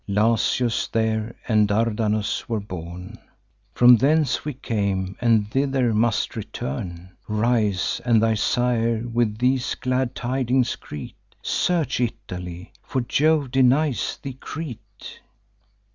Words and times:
Jasius 0.09 0.87
there 0.87 1.35
and 1.47 1.67
Dardanus 1.67 2.49
were 2.49 2.59
born; 2.59 3.19
From 3.75 3.97
thence 3.97 4.43
we 4.43 4.55
came, 4.55 5.15
and 5.21 5.51
thither 5.51 5.93
must 5.93 6.35
return. 6.35 7.11
Rise, 7.27 8.01
and 8.03 8.19
thy 8.23 8.33
sire 8.33 9.03
with 9.07 9.37
these 9.37 9.75
glad 9.75 10.15
tidings 10.15 10.75
greet. 10.75 11.17
Search 11.43 11.99
Italy; 11.99 12.73
for 12.81 13.01
Jove 13.01 13.51
denies 13.51 14.17
thee 14.23 14.33
Crete. 14.33 15.19